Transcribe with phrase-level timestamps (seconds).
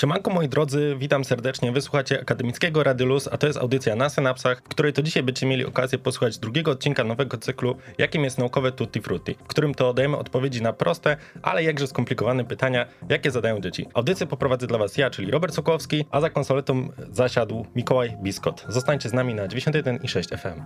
[0.00, 1.72] Siemanko moi drodzy, witam serdecznie.
[1.72, 5.66] Wysłuchacie Akademickiego Radiolus, a to jest audycja na Synapsach, w której to dzisiaj będziecie mieli
[5.66, 10.16] okazję posłuchać drugiego odcinka nowego cyklu, jakim jest naukowe Tutti Frutti, w którym to dajemy
[10.16, 13.86] odpowiedzi na proste, ale jakże skomplikowane pytania, jakie zadają dzieci.
[13.94, 18.64] Audycję poprowadzę dla was ja, czyli Robert Sokowski, a za konsoletą zasiadł Mikołaj Biskot.
[18.68, 20.62] Zostańcie z nami na 91 i 6 FM.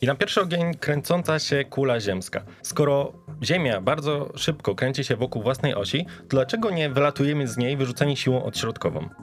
[0.00, 2.42] I na pierwszy ogień kręcąca się kula ziemska.
[2.62, 3.12] Skoro
[3.42, 8.16] Ziemia bardzo szybko kręci się wokół własnej osi, to dlaczego nie wylatujemy z niej wyrzuceni
[8.16, 8.42] siłą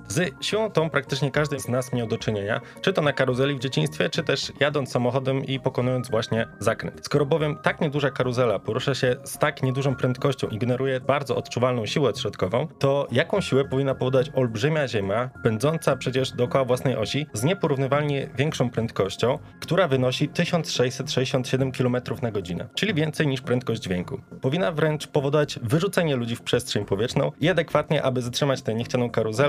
[0.08, 3.59] Z siłą tą praktycznie każdy z nas miał do czynienia, czy to na karuzeli w
[3.59, 7.05] dzieciństwie, czy też jadąc samochodem i pokonując właśnie zakręt.
[7.05, 11.86] Skoro bowiem tak nieduża karuzela porusza się z tak niedużą prędkością i generuje bardzo odczuwalną
[11.86, 17.44] siłę odśrodkową, to jaką siłę powinna powodować olbrzymia Ziemia, pędząca przecież dookoła własnej osi z
[17.44, 24.22] nieporównywalnie większą prędkością, która wynosi 1667 km na godzinę, czyli więcej niż prędkość dźwięku.
[24.42, 29.41] Powinna wręcz powodować wyrzucenie ludzi w przestrzeń powietrzną i adekwatnie, aby zatrzymać tę niechcianą karuzelę,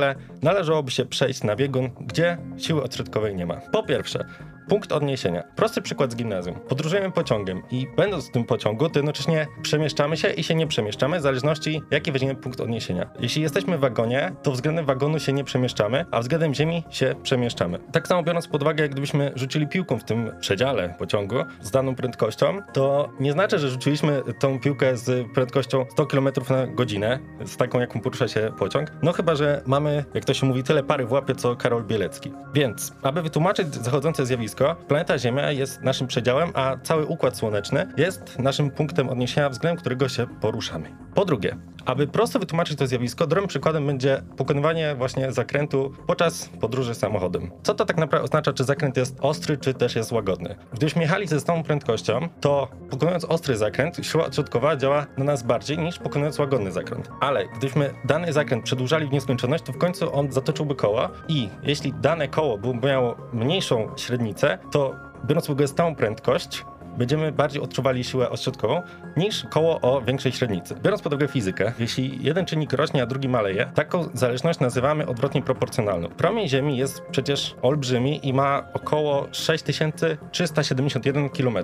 [0.42, 3.56] należałoby się przejść na biegun, gdzie siły odśrodkowej nie ma.
[3.72, 4.24] Po pierwsze,
[4.68, 5.42] Punkt odniesienia.
[5.56, 6.54] Prosty przykład z gimnazjum.
[6.68, 11.18] Podróżujemy pociągiem i będąc w tym pociągu, to jednocześnie przemieszczamy się i się nie przemieszczamy,
[11.18, 13.10] w zależności jaki weźmiemy punkt odniesienia.
[13.20, 17.78] Jeśli jesteśmy w wagonie, to względem wagonu się nie przemieszczamy, a względem ziemi się przemieszczamy.
[17.92, 21.94] Tak samo biorąc pod uwagę, jak gdybyśmy rzucili piłką w tym przedziale pociągu z daną
[21.94, 27.56] prędkością, to nie znaczy, że rzuciliśmy tą piłkę z prędkością 100 km na godzinę, z
[27.56, 28.92] taką jaką porusza się pociąg.
[29.02, 32.32] No chyba, że mamy, jak to się mówi, tyle pary w łapie, co Karol Bielecki.
[32.54, 34.51] Więc, aby wytłumaczyć zachodzące zjawisko,
[34.88, 40.08] planeta Ziemia jest naszym przedziałem, a cały układ słoneczny jest naszym punktem odniesienia, względem którego
[40.08, 40.96] się poruszamy.
[41.14, 46.94] Po drugie, aby prosto wytłumaczyć to zjawisko, dobrym przykładem będzie pokonywanie właśnie zakrętu podczas podróży
[46.94, 47.50] samochodem.
[47.62, 50.56] Co to tak naprawdę oznacza, czy zakręt jest ostry, czy też jest łagodny?
[50.72, 55.78] Gdybyśmy jechali ze stałą prędkością, to pokonując ostry zakręt, siła odśrodkowa działa na nas bardziej
[55.78, 57.10] niż pokonując łagodny zakręt.
[57.20, 61.92] Ale gdybyśmy dany zakręt przedłużali w nieskończoność, to w końcu on zatoczyłby koło i jeśli
[61.92, 64.94] dane koło by miało mniejszą średnicę, to
[65.26, 66.64] biorąc pod uwagę stałą prędkość,
[66.98, 68.82] będziemy bardziej odczuwali siłę odśrodkową
[69.16, 70.74] niż koło o większej średnicy.
[70.82, 75.42] Biorąc pod uwagę fizykę, jeśli jeden czynnik rośnie, a drugi maleje, taką zależność nazywamy odwrotnie
[75.42, 76.08] proporcjonalną.
[76.08, 81.58] Promień Ziemi jest przecież olbrzymi i ma około 6371 km.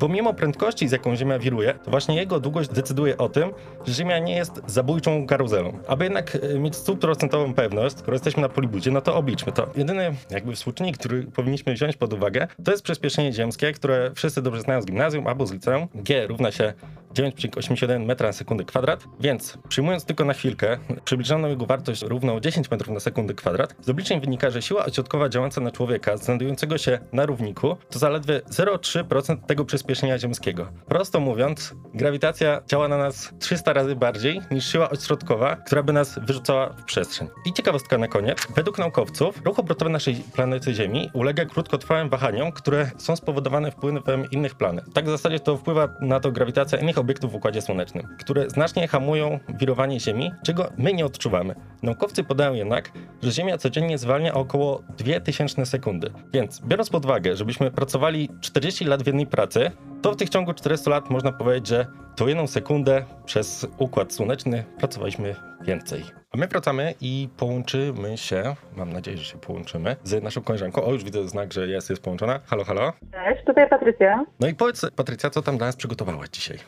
[0.00, 3.50] Pomimo prędkości, z jaką Ziemia wiruje, to właśnie jego długość decyduje o tym,
[3.86, 5.78] że Ziemia nie jest zabójczą karuzelą.
[5.88, 9.70] Aby jednak e, mieć stuprocentową pewność, skoro jesteśmy na polibudzie, no to obliczmy to.
[9.76, 14.62] Jedyny jakby współczynnik, który powinniśmy wziąć pod uwagę, to jest przyspieszenie ziemskie, które wszyscy dobrze
[14.68, 15.88] znają z gimnazjum albo z liceum.
[15.94, 16.72] G równa się
[17.14, 22.70] 9,81 metra na sekundę kwadrat, więc przyjmując tylko na chwilkę przybliżoną jego wartość równą 10
[22.70, 26.98] metrów na sekundę kwadrat, z obliczeń wynika, że siła odśrodkowa działająca na człowieka znajdującego się
[27.12, 30.68] na równiku to zaledwie 0,3% tego przyspieszenia ziemskiego.
[30.88, 36.18] Prosto mówiąc, grawitacja działa na nas 300 razy bardziej niż siła odśrodkowa, która by nas
[36.26, 37.28] wyrzucała w przestrzeń.
[37.46, 38.46] I ciekawostka na koniec.
[38.56, 44.54] Według naukowców ruch obrotowy naszej planety Ziemi ulega krótkotrwałym wahaniom, które są spowodowane wpływem innych
[44.58, 44.84] planet.
[44.94, 48.88] Tak w zasadzie to wpływa na to grawitacja innych obiektów w Układzie Słonecznym, które znacznie
[48.88, 51.54] hamują wirowanie Ziemi, czego my nie odczuwamy.
[51.82, 52.92] Naukowcy podają jednak,
[53.22, 56.10] że Ziemia codziennie zwalnia około 2000 sekundy.
[56.32, 59.70] Więc biorąc pod uwagę, żebyśmy pracowali 40 lat w jednej pracy,
[60.02, 61.86] to w tych ciągu 400 lat można powiedzieć, że
[62.18, 66.04] to jedną sekundę przez Układ Słoneczny pracowaliśmy więcej.
[66.32, 70.84] A my wracamy i połączymy się, mam nadzieję, że się połączymy, z naszą koleżanką.
[70.84, 72.40] O, już widzę znak, że jest, jest połączona.
[72.46, 72.92] Halo, halo.
[73.12, 74.24] Cześć, tutaj Patrycja.
[74.40, 76.58] No i powiedz, Patrycja, co tam dla nas przygotowałaś dzisiaj?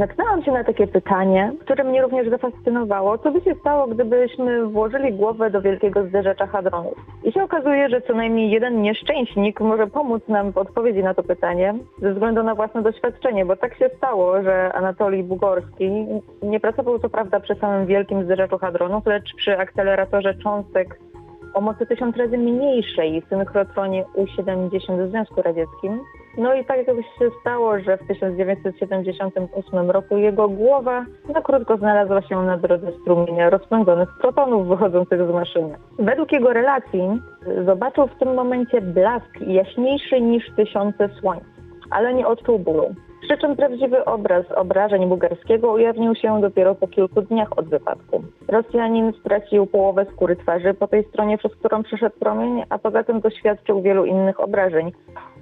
[0.00, 3.18] Natknęłam się na takie pytanie, które mnie również zafascynowało.
[3.18, 6.94] Co by się stało, gdybyśmy włożyli głowę do wielkiego zderzacza hadronów?
[7.24, 11.22] I się okazuje, że co najmniej jeden nieszczęśnik może pomóc nam w odpowiedzi na to
[11.22, 16.06] pytanie ze względu na własne doświadczenie, bo tak się stało, że Anatolij Bugorski
[16.42, 20.98] nie pracował co prawda przy samym wielkim zderzaczu hadronów, lecz przy akceleratorze cząstek
[21.54, 26.00] o mocy tysiąc razy mniejszej synchrotronie U-70 w Związku Radzieckim.
[26.38, 31.04] No i tak jakoś się stało, że w 1978 roku jego głowa
[31.34, 35.74] na krótko znalazła się na drodze strumienia rozpędzonych protonów wychodzących z maszyny.
[35.98, 37.20] Według jego relacji
[37.64, 41.42] zobaczył w tym momencie blask jaśniejszy niż tysiące słońc,
[41.90, 42.94] ale nie odczuł bólu.
[43.22, 48.22] Przy czym prawdziwy obraz obrażeń bułgarskiego ujawnił się dopiero po kilku dniach od wypadku.
[48.48, 53.20] Rosjanin stracił połowę skóry twarzy po tej stronie, przez którą przeszedł promień, a poza tym
[53.20, 54.92] doświadczył wielu innych obrażeń.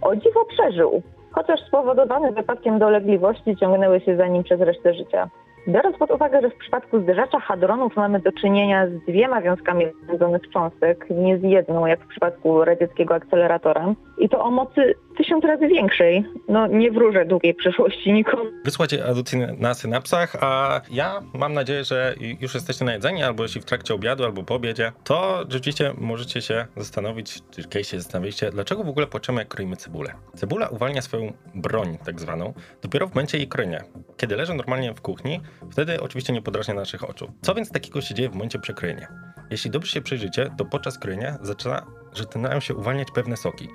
[0.03, 5.29] O dziwo przeżył, chociaż spowodowane wypadkiem dolegliwości ciągnęły się za nim przez resztę życia.
[5.69, 10.51] Biorąc pod uwagę, że w przypadku zderzacza hadronów mamy do czynienia z dwiema wiązkami związanych
[10.51, 15.69] cząstek, nie z jedną, jak w przypadku radzieckiego akceleratora, i to o mocy tysiąc razy
[15.69, 18.45] większej, no nie wróżę długiej przyszłości nikomu.
[18.65, 23.61] Wysłuchajcie audycji na synapsach, a ja mam nadzieję, że już jesteście na jedzeniu, albo jeśli
[23.61, 28.51] w trakcie obiadu, albo po obiedzie, to rzeczywiście możecie się zastanowić, czy kiedyś się zastanawialiście,
[28.51, 30.13] dlaczego w ogóle płaczemy, jak kroimy cebulę.
[30.35, 33.81] Cebula uwalnia swoją broń, tak zwaną, dopiero w momencie jej krojenia.
[34.17, 35.41] Kiedy leży normalnie w kuchni,
[35.71, 37.33] wtedy oczywiście nie podrażnia naszych oczu.
[37.43, 39.09] Co więc takiego się dzieje w momencie przekrojenia?
[39.51, 41.87] Jeśli dobrze się przyjrzycie, to podczas krojenia zaczyna,
[42.17, 43.69] zaczynają się uwalniać pewne soki.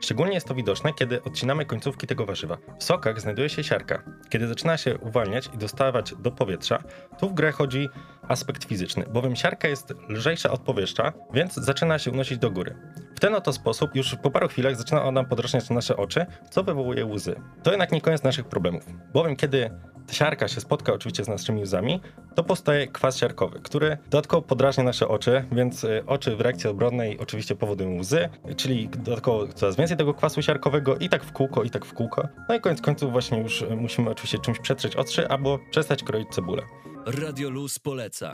[0.00, 2.58] Szczególnie jest to widoczne, kiedy odcinamy końcówki tego warzywa.
[2.78, 4.02] W sokach znajduje się siarka.
[4.28, 6.82] Kiedy zaczyna się uwalniać i dostawać do powietrza,
[7.18, 7.88] tu w grę chodzi
[8.22, 12.76] aspekt fizyczny, bowiem siarka jest lżejsza od powietrza, więc zaczyna się unosić do góry.
[13.16, 17.06] W ten oto sposób już po paru chwilach zaczyna ona podrażniać nasze oczy, co wywołuje
[17.06, 17.40] łzy.
[17.62, 19.70] To jednak nie koniec naszych problemów, bowiem kiedy
[20.10, 22.00] siarka się spotka oczywiście z naszymi łzami,
[22.34, 27.18] to powstaje kwas siarkowy, który dodatkowo podrażnia nasze oczy, więc y, oczy w reakcji obronnej
[27.18, 31.70] oczywiście powodują łzy, czyli dodatkowo coraz więcej tego kwasu siarkowego i tak w kółko, i
[31.70, 32.28] tak w kółko.
[32.48, 36.28] No i koniec końców właśnie już y, musimy oczywiście czymś przetrzeć oczy albo przestać kroić
[36.28, 36.62] cebulę.
[37.06, 38.32] Radio Luz poleca.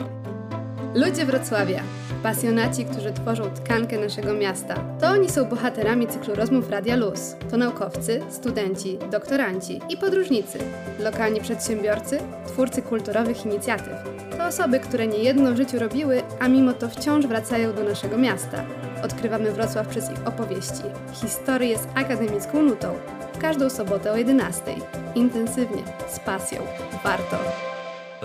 [0.94, 1.82] Ludzie Wrocławia,
[2.22, 4.74] pasjonaci, którzy tworzą tkankę naszego miasta.
[5.00, 7.36] To oni są bohaterami cyklu rozmów Radia Luz.
[7.50, 10.58] To naukowcy, studenci, doktoranci i podróżnicy,
[10.98, 13.94] lokalni przedsiębiorcy, twórcy kulturowych inicjatyw.
[14.38, 18.64] To osoby, które niejedno w życiu robiły, a mimo to wciąż wracają do naszego miasta.
[19.04, 20.84] Odkrywamy Wrocław przez ich opowieści.
[21.12, 22.94] Historię z akademicką nutą.
[23.32, 24.62] W każdą sobotę o 11.
[25.14, 26.58] Intensywnie, z pasją.
[27.04, 27.73] Warto.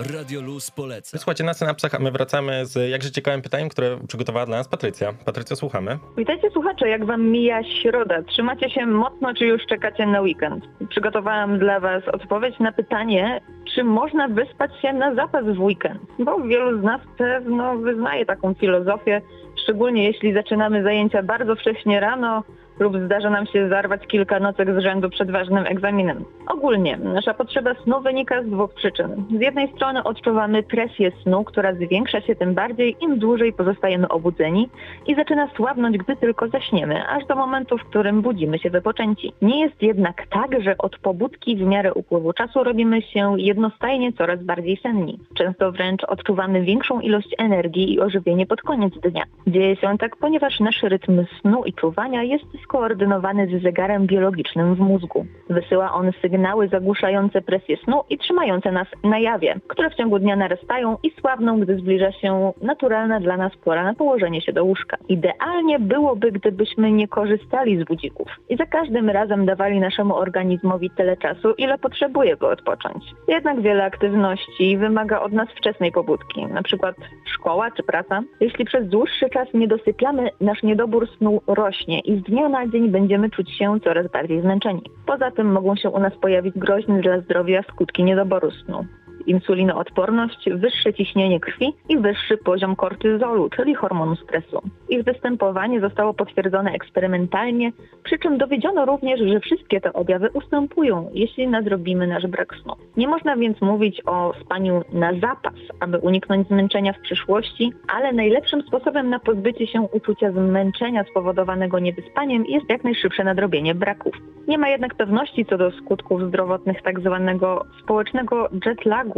[0.00, 1.10] Radio Luz poleca.
[1.12, 5.12] Wysłuchajcie na synapsach, a my wracamy z jakże ciekawym pytaniem, które przygotowała dla nas Patrycja.
[5.24, 5.98] Patrycja, słuchamy.
[6.16, 8.22] Witajcie słuchacze, jak wam mija środa?
[8.22, 10.64] Trzymacie się mocno, czy już czekacie na weekend?
[10.88, 13.40] Przygotowałam dla was odpowiedź na pytanie,
[13.74, 16.00] czy można wyspać się na zapas w weekend?
[16.18, 19.22] Bo wielu z nas pewno wyznaje taką filozofię,
[19.62, 22.44] szczególnie jeśli zaczynamy zajęcia bardzo wcześnie rano,
[22.78, 26.24] lub zdarza nam się zarwać kilka nocek z rzędu przed ważnym egzaminem.
[26.46, 29.24] Ogólnie nasza potrzeba snu wynika z dwóch przyczyn.
[29.38, 34.68] Z jednej strony odczuwamy presję snu, która zwiększa się tym bardziej, im dłużej pozostajemy obudzeni
[35.06, 39.32] i zaczyna słabnąć, gdy tylko zaśniemy, aż do momentu, w którym budzimy się wypoczęci.
[39.42, 44.42] Nie jest jednak tak, że od pobudki w miarę upływu czasu robimy się jednostajnie coraz
[44.42, 45.18] bardziej senni.
[45.34, 49.22] Często wręcz odczuwamy większą ilość energii i ożywienie pod koniec dnia.
[49.46, 54.78] Dzieje się tak, ponieważ nasz rytm snu i czuwania jest skoordynowany z zegarem biologicznym w
[54.78, 55.26] mózgu.
[55.48, 60.36] Wysyła on sygnały zagłuszające presję snu i trzymające nas na jawie, które w ciągu dnia
[60.36, 64.96] narastają i słabną, gdy zbliża się naturalna dla nas pora na położenie się do łóżka.
[65.08, 71.16] Idealnie byłoby, gdybyśmy nie korzystali z budzików i za każdym razem dawali naszemu organizmowi tyle
[71.16, 73.04] czasu, ile potrzebuje, by odpocząć.
[73.28, 78.22] Jednak wiele aktywności wymaga od nas wczesnej pobudki, przykład szkoła czy praca.
[78.40, 82.90] Jeśli przez dłuższy czas nie dosypiamy, nasz niedobór snu rośnie i z dnia na dzień
[82.90, 84.82] będziemy czuć się coraz bardziej zmęczeni.
[85.06, 88.84] Poza tym mogą się u nas pojawić groźne dla zdrowia skutki niedoboru snu
[89.26, 94.62] insulinoodporność, wyższe ciśnienie krwi i wyższy poziom kortyzolu, czyli hormonu stresu.
[94.88, 97.72] Ich występowanie zostało potwierdzone eksperymentalnie,
[98.02, 102.74] przy czym dowiedziono również, że wszystkie te objawy ustępują, jeśli nadrobimy nasz brak snu.
[102.96, 108.62] Nie można więc mówić o spaniu na zapas, aby uniknąć zmęczenia w przyszłości, ale najlepszym
[108.62, 114.14] sposobem na pozbycie się uczucia zmęczenia spowodowanego niewyspaniem jest jak najszybsze nadrobienie braków.
[114.48, 117.20] Nie ma jednak pewności co do skutków zdrowotnych tzw.
[117.40, 117.50] Tak
[117.82, 119.09] społecznego jetlagu,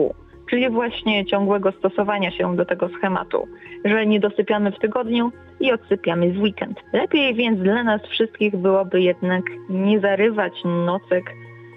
[0.51, 3.49] czyli właśnie ciągłego stosowania się do tego schematu,
[3.85, 6.81] że nie dosypiamy w tygodniu i odsypiamy w weekend.
[6.93, 11.33] Lepiej więc dla nas wszystkich byłoby jednak nie zarywać nocek,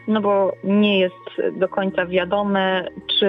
[0.08, 2.88] no bo nie jest do końca wiadome,
[3.20, 3.28] czy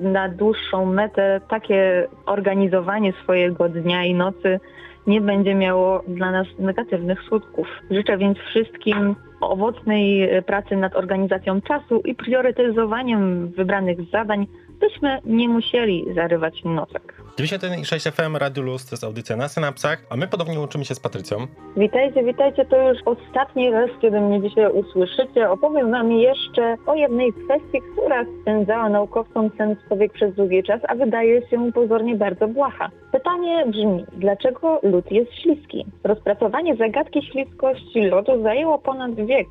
[0.00, 4.60] na dłuższą metę takie organizowanie swojego dnia i nocy
[5.06, 7.66] nie będzie miało dla nas negatywnych skutków.
[7.90, 14.46] Życzę więc wszystkim owocnej pracy nad organizacją czasu i priorytetyzowaniem wybranych zadań,
[14.80, 17.14] byśmy nie musieli zarywać nocek.
[17.38, 21.00] 91,6 FM Radio Luz to jest audycja na synapsach, a my podobnie łączymy się z
[21.00, 21.46] Patrycją.
[21.76, 22.64] Witajcie, witajcie.
[22.64, 25.50] To już ostatni raz, kiedy mnie dzisiaj usłyszycie.
[25.50, 30.94] Opowiem wam jeszcze o jednej kwestii, która spędzała naukowcom sens powiek przez długi czas, a
[30.94, 32.90] wydaje się pozornie bardzo błaha.
[33.12, 35.86] Pytanie brzmi, dlaczego lód jest śliski?
[36.04, 39.48] Rozpracowanie zagadki śliskości lodu zajęło ponad wiek.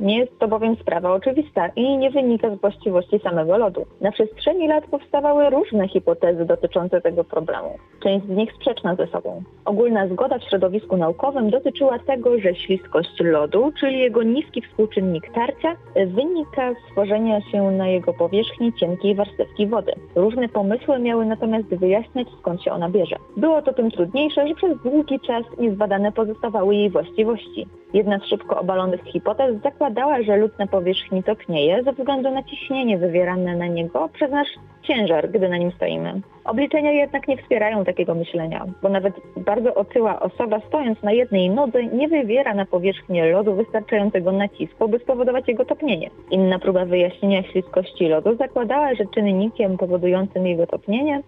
[0.00, 3.86] Nie jest to bowiem sprawa oczywista i nie wynika z właściwości samego lodu.
[4.00, 7.68] Na przestrzeni lat powstawały różne hipotezy dotyczące tego problemu,
[8.02, 9.42] część z nich sprzeczna ze sobą.
[9.64, 15.76] Ogólna zgoda w środowisku naukowym dotyczyła tego, że śliskość lodu, czyli jego niski współczynnik tarcia,
[16.06, 19.92] wynika z tworzenia się na jego powierzchni cienkiej warstewki wody.
[20.14, 23.16] Różne pomysły miały natomiast wyjaśniać, skąd się ona bierze.
[23.36, 27.66] Było to tym trudniejsze, że przez długi czas niezbadane pozostawały jej właściwości.
[27.94, 32.98] Jedna z szybko obalonych hipotez zakładała, że lód na powierzchni topnieje ze względu na ciśnienie
[32.98, 34.48] wywierane na niego przez nasz
[34.82, 36.20] ciężar, gdy na nim stoimy.
[36.44, 41.84] Obliczenia jednak nie wspierają takiego myślenia, bo nawet bardzo otyła osoba stojąc na jednej nodze
[41.84, 46.10] nie wywiera na powierzchnię lodu wystarczającego nacisku, by spowodować jego topnienie.
[46.30, 51.22] Inna próba wyjaśnienia śliskości lodu zakładała, że czynnikiem powodującym jego topnienie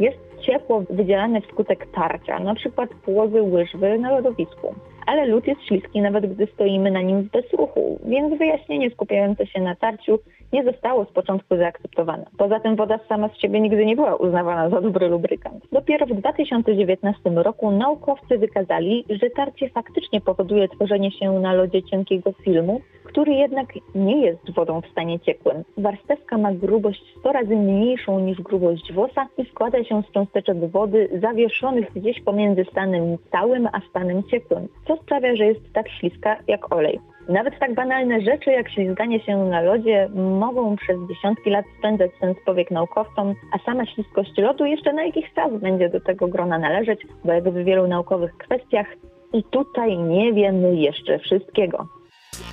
[0.00, 4.74] jest ciepło wydzielane wskutek tarcia, przykład płozy łyżwy na lodowisku.
[5.08, 9.60] Ale lód jest śliski nawet gdy stoimy na nim w bezruchu, więc wyjaśnienie skupiające się
[9.60, 10.18] na tarciu
[10.52, 12.26] nie zostało z początku zaakceptowane.
[12.38, 15.64] Poza tym woda sama z siebie nigdy nie była uznawana za dobry lubrykant.
[15.72, 22.32] Dopiero w 2019 roku naukowcy wykazali, że tarcie faktycznie powoduje tworzenie się na lodzie cienkiego
[22.32, 22.80] filmu,
[23.18, 25.64] który jednak nie jest wodą w stanie ciekłym.
[25.76, 31.08] Warstewka ma grubość 100 razy mniejszą niż grubość włosa i składa się z cząsteczek wody
[31.22, 36.74] zawieszonych gdzieś pomiędzy stanem stałym a stanem ciekłym, co sprawia, że jest tak śliska jak
[36.74, 37.00] olej.
[37.28, 42.36] Nawet tak banalne rzeczy jak ślizganie się na lodzie mogą przez dziesiątki lat spędzać sens
[42.44, 47.00] powiek naukowcom, a sama śliskość lodu jeszcze na jakiś czas będzie do tego grona należeć,
[47.24, 48.86] bo jak w wielu naukowych kwestiach
[49.32, 51.97] i tutaj nie wiemy jeszcze wszystkiego.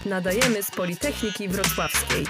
[0.05, 2.25] Nadajemy z Politechniki Wrocławskiej.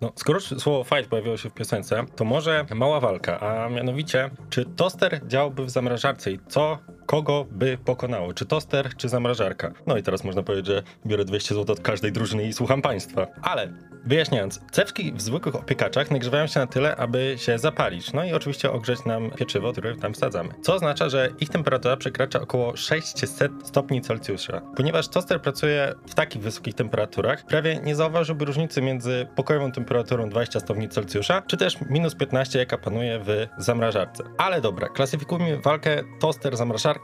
[0.00, 4.64] No, skoro słowo fight pojawiło się w piosence, to może mała walka, a mianowicie, czy
[4.64, 6.78] toster działałby w zamrażarce i co
[7.08, 8.34] kogo by pokonało?
[8.34, 9.72] Czy toster, czy zamrażarka?
[9.86, 13.26] No i teraz można powiedzieć, że biorę 200 zł od każdej drużyny i słucham państwa.
[13.42, 13.72] Ale
[14.04, 18.12] wyjaśniając, cewki w zwykłych opiekaczach nagrzewają się na tyle, aby się zapalić.
[18.12, 20.48] No i oczywiście ogrzeć nam pieczywo, które tam wsadzamy.
[20.62, 24.60] Co oznacza, że ich temperatura przekracza około 600 stopni Celsjusza.
[24.76, 30.60] Ponieważ toster pracuje w takich wysokich temperaturach, prawie nie zauważyłby różnicy między pokojową temperaturą 20
[30.60, 34.24] stopni Celsjusza, czy też minus 15, jaka panuje w zamrażarce.
[34.38, 36.97] Ale dobra, klasyfikujmy walkę toster-zamrażarka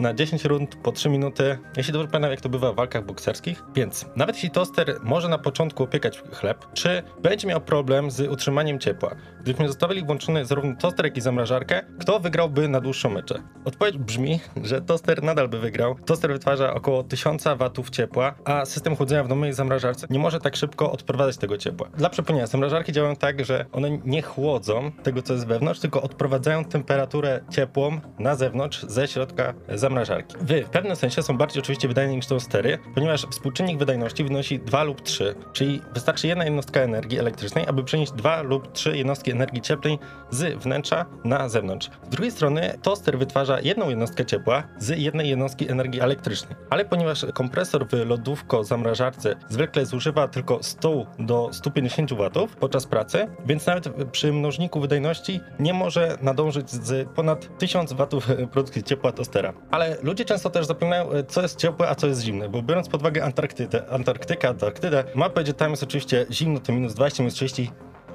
[0.00, 1.58] na 10 rund po 3 minuty.
[1.76, 3.62] Jeśli dobrze pamiętam, jak to bywa w walkach bokserskich.
[3.74, 8.78] Więc nawet jeśli toster może na początku opiekać chleb, czy będzie miał problem z utrzymaniem
[8.78, 9.14] ciepła?
[9.40, 13.42] Gdybyśmy zostawili włączony zarówno toster, jak i zamrażarkę, kto wygrałby na dłuższą meczę?
[13.64, 15.96] Odpowiedź brzmi, że toster nadal by wygrał.
[16.06, 20.56] Toster wytwarza około 1000 watów ciepła, a system chłodzenia w domowej zamrażarce nie może tak
[20.56, 21.88] szybko odprowadzać tego ciepła.
[21.96, 26.64] Dla przypomnienia, zamrażarki działają tak, że one nie chłodzą tego, co jest wewnątrz, tylko odprowadzają
[26.64, 29.33] temperaturę ciepłą na zewnątrz ze środka
[29.68, 30.36] zamrażarki.
[30.40, 34.82] Wy w pewnym sensie są bardziej oczywiście wydajne niż tostery, ponieważ współczynnik wydajności wynosi 2
[34.82, 39.62] lub 3, czyli wystarczy jedna jednostka energii elektrycznej, aby przenieść 2 lub 3 jednostki energii
[39.62, 39.98] cieplnej
[40.30, 41.90] z wnętrza na zewnątrz.
[42.06, 47.26] Z drugiej strony toster wytwarza jedną jednostkę ciepła z jednej jednostki energii elektrycznej, ale ponieważ
[47.34, 54.32] kompresor w lodówko-zamrażarce zwykle zużywa tylko 100 do 150 watów podczas pracy, więc nawet przy
[54.32, 59.52] mnożniku wydajności nie może nadążyć z ponad 1000 watów produkcji ciepła tostera.
[59.70, 63.00] Ale ludzie często też zapominają, co jest ciepłe, a co jest zimne, bo biorąc pod
[63.00, 67.70] uwagę Antarktydę, Antarktykę, Antarktydę, ma powiedzieć, tam jest oczywiście zimno, to minus 20, minus 30,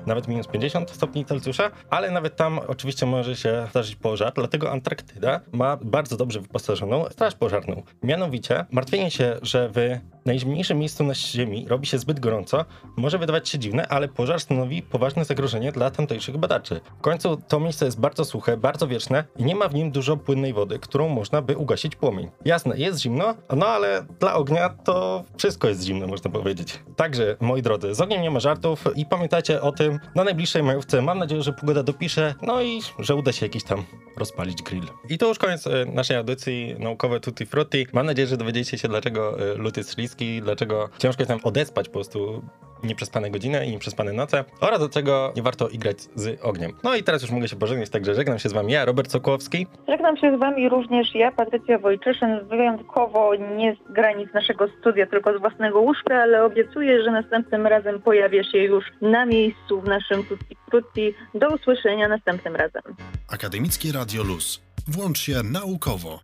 [0.05, 5.39] nawet minus 50 stopni Celsjusza, ale nawet tam oczywiście może się zdarzyć pożar, dlatego Antarktyda
[5.51, 7.83] ma bardzo dobrze wyposażoną straż pożarną.
[8.03, 12.65] Mianowicie, martwienie się, że w najzimniejszym miejscu na Ziemi robi się zbyt gorąco,
[12.97, 16.81] może wydawać się dziwne, ale pożar stanowi poważne zagrożenie dla tamtejszych badaczy.
[16.97, 20.17] W końcu to miejsce jest bardzo suche, bardzo wieczne i nie ma w nim dużo
[20.17, 22.29] płynnej wody, którą można by ugasić płomień.
[22.45, 26.79] Jasne, jest zimno, no ale dla ognia to wszystko jest zimne, można powiedzieć.
[26.95, 31.01] Także, moi drodzy, z ogniem nie ma żartów i pamiętajcie o tym na najbliższej majówce.
[31.01, 33.83] Mam nadzieję, że pogoda dopisze, no i że uda się jakiś tam
[34.17, 34.87] rozpalić grill.
[35.09, 37.87] I to już koniec e, naszej audycji naukowe Tutti Frutti.
[37.93, 41.87] Mam nadzieję, że dowiedziecie się, dlaczego e, lód jest śliski, dlaczego ciężko jest nam odespać
[41.87, 42.43] po prostu
[42.83, 46.71] nieprzespane godziny i nieprzespane noce oraz do czego nie warto igrać z ogniem.
[46.83, 49.67] No i teraz już mogę się pożegnać, także żegnam się z wami ja, Robert Sokłowski.
[49.87, 55.37] Żegnam się z wami również ja, Patrycja Wojczyszyn, wyjątkowo nie z granic naszego studia, tylko
[55.37, 60.23] z własnego łóżka, ale obiecuję, że następnym razem pojawię się już na miejscu w naszym
[60.23, 61.13] Tutti Frutti.
[61.33, 62.81] Do usłyszenia następnym razem.
[63.29, 64.61] Akademickie Radio Luz.
[64.87, 66.19] Włącz się naukowo.